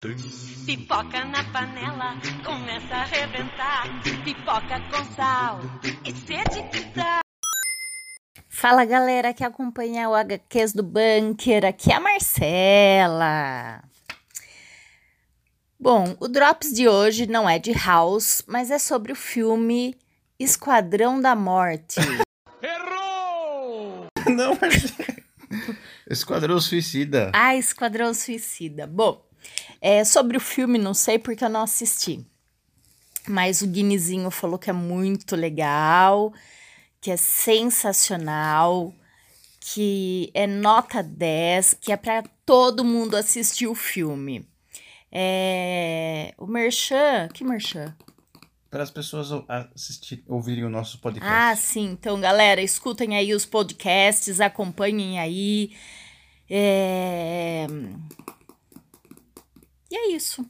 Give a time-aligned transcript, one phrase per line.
[0.00, 2.14] Pipoca na panela,
[2.44, 4.00] começa a arrebentar.
[4.24, 5.58] Pipoca com sal
[6.04, 7.18] e sede que dá.
[8.48, 13.82] Fala galera que acompanha o HQs do Bunker, aqui é a Marcela.
[15.80, 19.96] Bom, o Drops de hoje não é de House, mas é sobre o filme
[20.38, 21.98] Esquadrão da Morte.
[22.62, 24.06] Errou!
[24.28, 24.94] Não, mas...
[26.08, 27.32] Esquadrão Suicida.
[27.34, 28.86] Ah, Esquadrão Suicida.
[28.86, 29.27] Bom,
[29.80, 32.24] é, sobre o filme, não sei porque eu não assisti.
[33.28, 36.32] Mas o Guinizinho falou que é muito legal,
[37.00, 38.92] que é sensacional,
[39.60, 44.48] que é nota 10, que é para todo mundo assistir o filme.
[45.12, 47.94] É, o Merchan, que Merchan?
[48.70, 49.28] Para as pessoas
[49.74, 51.32] assistir, ouvirem o nosso podcast.
[51.32, 51.86] Ah, sim.
[51.92, 55.72] Então, galera, escutem aí os podcasts, acompanhem aí.
[56.50, 57.66] É...
[59.90, 60.44] E é isso.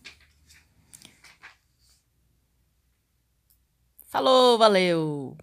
[4.09, 5.37] Falou, valeu!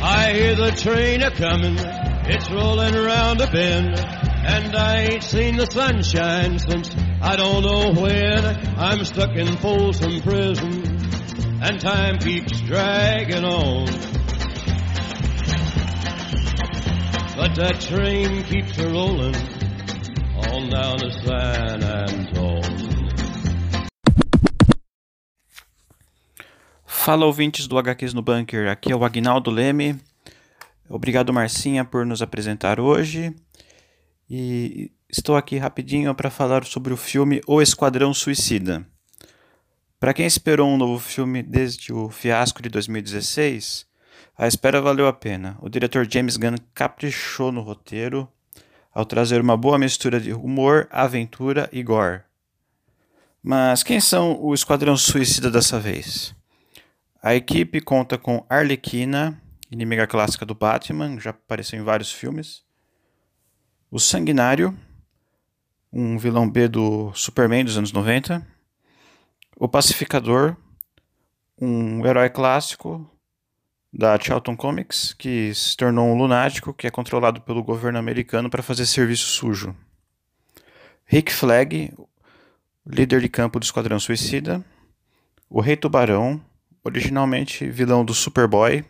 [0.00, 1.76] I hear the train a comin',
[2.28, 7.92] it's rollin' around a bend, and I ain't seen the sunshine since I don't know
[8.00, 8.44] when.
[8.78, 10.82] I'm stuck in Folsom Prison,
[11.62, 13.86] and time keeps dragging on.
[17.38, 19.32] But that train keeps a rollin'
[20.50, 23.08] on down to San Antone.
[26.84, 30.00] Fala ouvintes do HQs no Bunker, aqui é o Agnaldo Leme.
[30.88, 33.32] Obrigado Marcinha por nos apresentar hoje.
[34.28, 38.84] E estou aqui rapidinho para falar sobre o filme O Esquadrão Suicida.
[40.00, 43.87] Para quem esperou um novo filme desde o fiasco de 2016,
[44.38, 45.58] a espera valeu a pena.
[45.60, 48.28] O diretor James Gunn caprichou no roteiro
[48.94, 52.22] ao trazer uma boa mistura de humor, aventura e gore.
[53.42, 56.36] Mas quem são o Esquadrão Suicida dessa vez?
[57.20, 59.40] A equipe conta com Arlequina,
[59.72, 62.62] inimiga clássica do Batman, já apareceu em vários filmes.
[63.90, 64.76] O Sanguinário,
[65.92, 68.46] um vilão B do Superman dos anos 90.
[69.56, 70.56] O Pacificador,
[71.60, 73.10] um herói clássico
[73.92, 78.62] da Charlton Comics, que se tornou um lunático que é controlado pelo governo americano para
[78.62, 79.74] fazer serviço sujo.
[81.04, 81.92] Rick Flag,
[82.86, 84.64] líder de campo do Esquadrão Suicida.
[85.48, 86.40] O Rei Tubarão,
[86.84, 88.84] originalmente vilão do Superboy,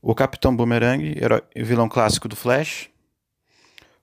[0.00, 1.14] o Capitão Boomerang,
[1.56, 2.88] vilão clássico do Flash,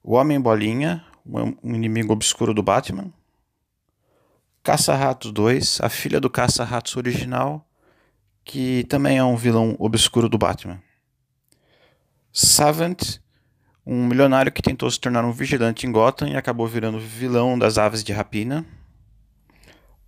[0.03, 3.11] o Homem Bolinha, um inimigo obscuro do Batman,
[4.63, 7.65] Caça-Ratos 2, a filha do Caça-Ratos original,
[8.49, 10.81] que também é um vilão obscuro do Batman.
[12.33, 13.19] Savant,
[13.85, 17.77] um milionário que tentou se tornar um vigilante em Gotham e acabou virando vilão das
[17.77, 18.65] aves de rapina.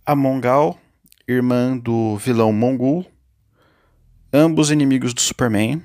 [0.04, 0.76] A Mongal,
[1.28, 3.06] irmã do vilão Mongul,
[4.32, 5.80] ambos inimigos do Superman.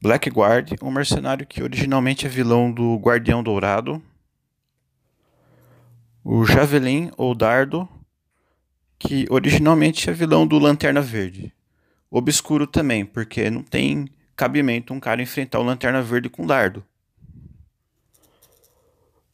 [0.00, 4.02] Blackguard, um mercenário que originalmente é vilão do Guardião Dourado.
[6.24, 7.86] O Javelin, ou Dardo,
[9.00, 11.54] que originalmente é vilão do Lanterna Verde.
[12.10, 14.06] Obscuro também, porque não tem
[14.36, 16.84] cabimento um cara enfrentar o Lanterna Verde com dardo.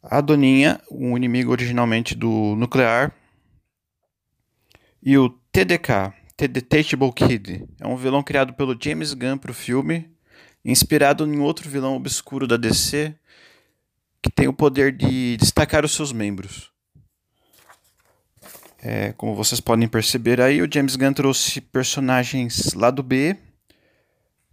[0.01, 3.13] A Doninha, um inimigo originalmente do Nuclear,
[5.03, 9.53] e o TDK, The Detachable Kid, é um vilão criado pelo James Gunn para o
[9.53, 10.09] filme,
[10.63, 13.13] inspirado em outro vilão obscuro da DC,
[14.21, 16.71] que tem o poder de destacar os seus membros.
[18.89, 23.35] É, como vocês podem perceber aí, o James Gunn trouxe personagens lá do B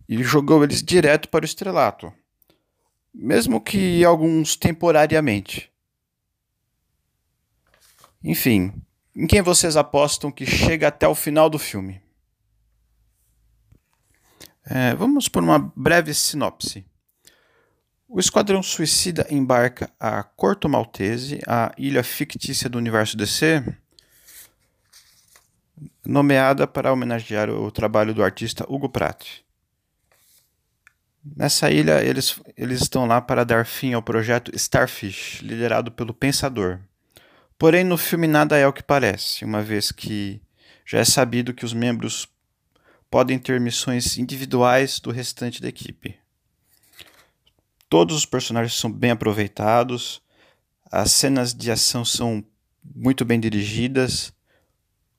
[0.09, 2.13] e jogou eles direto para o estrelato,
[3.15, 5.71] mesmo que alguns temporariamente.
[8.25, 8.75] Enfim,
[9.15, 12.03] em quem vocês apostam que chega até o final do filme?
[14.67, 16.85] É, vamos por uma breve sinopse.
[18.09, 23.63] O Esquadrão Suicida embarca a Corto Maltese, a ilha fictícia do universo DC,
[26.07, 29.45] nomeada para homenagear o trabalho do artista Hugo Pratt.
[31.37, 36.81] Nessa ilha, eles, eles estão lá para dar fim ao projeto Starfish, liderado pelo Pensador.
[37.59, 40.43] Porém, no filme nada é o que parece, uma vez que
[40.85, 42.29] já é sabido que os membros
[43.11, 46.19] podem ter missões individuais do restante da equipe.
[47.89, 50.21] Todos os personagens são bem aproveitados,
[50.91, 52.45] as cenas de ação são
[52.95, 54.33] muito bem dirigidas,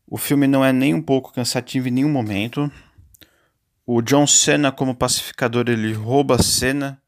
[0.08, 2.72] o filme não é nem um pouco cansativo em nenhum momento.
[3.86, 7.02] O John Cena como pacificador ele rouba a cena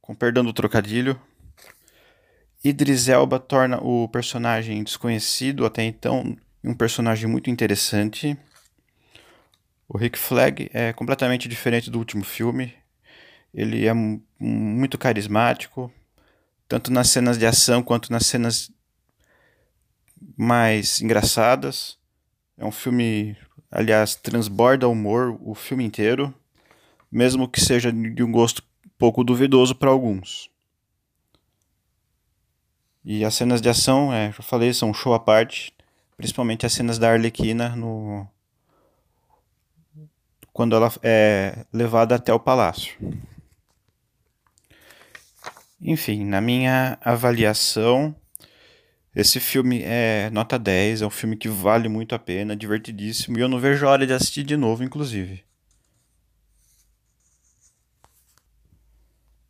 [0.00, 1.20] com perdão do trocadilho.
[2.62, 8.36] Idris Elba torna o personagem desconhecido até então um personagem muito interessante.
[9.88, 12.74] O Rick Flag é completamente diferente do último filme.
[13.52, 13.92] Ele é
[14.38, 15.92] muito carismático,
[16.66, 18.70] tanto nas cenas de ação quanto nas cenas
[20.36, 21.98] mais engraçadas.
[22.56, 23.36] É um filme,
[23.70, 26.32] aliás, transborda humor o filme inteiro,
[27.10, 28.62] mesmo que seja de um gosto
[28.98, 30.50] pouco duvidoso para alguns.
[33.04, 35.74] E as cenas de ação, é, já falei, são um show à parte,
[36.16, 38.26] principalmente as cenas da Arlequina no
[40.52, 42.96] quando ela é levada até o palácio.
[45.80, 48.14] Enfim, na minha avaliação,
[49.14, 53.40] esse filme é nota 10, é um filme que vale muito a pena, divertidíssimo, e
[53.40, 55.44] eu não vejo a hora de assistir de novo, inclusive.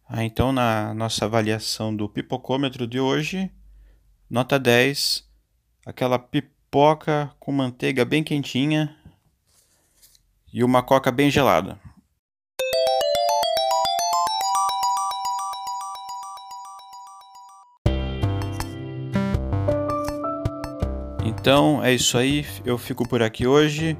[0.06, 3.50] Ah, então, na nossa avaliação do pipocômetro de hoje,
[4.28, 5.26] nota 10,
[5.86, 8.94] aquela pipoca com manteiga bem quentinha
[10.52, 11.80] e uma coca bem gelada.
[21.24, 23.96] Então é isso aí, eu fico por aqui hoje.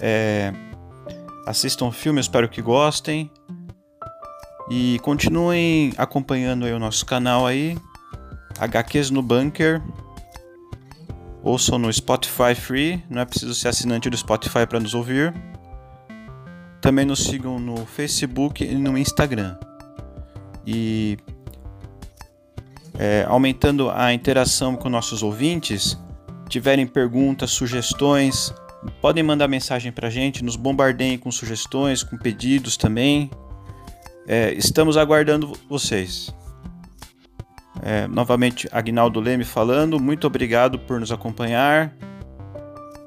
[0.00, 0.52] É...
[1.44, 3.30] Assistam o filme, espero que gostem.
[4.70, 7.76] E continuem acompanhando o nosso canal aí.
[8.60, 9.82] HQs no Bunker.
[11.42, 15.34] Ouçam no Spotify Free, não é preciso ser assinante do Spotify para nos ouvir.
[16.80, 19.56] Também nos sigam no Facebook e no Instagram.
[20.66, 21.18] E
[22.98, 25.98] é, aumentando a interação com nossos ouvintes,
[26.50, 28.52] tiverem perguntas, sugestões,
[29.00, 33.30] podem mandar mensagem para a gente, nos bombardeiem com sugestões, com pedidos também.
[34.26, 36.34] É, estamos aguardando vocês.
[37.82, 39.98] É, novamente, Agnaldo Leme falando.
[39.98, 41.94] Muito obrigado por nos acompanhar.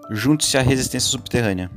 [0.10, 1.70] Junte-se à resistência subterrânea.